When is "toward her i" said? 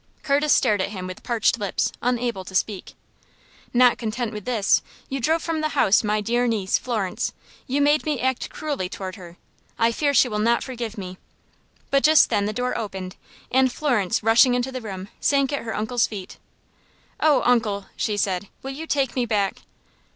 8.89-9.91